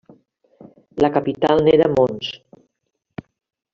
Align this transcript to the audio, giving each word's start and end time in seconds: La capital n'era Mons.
La 1.05 1.11
capital 1.17 1.61
n'era 1.67 1.91
Mons. 1.99 2.33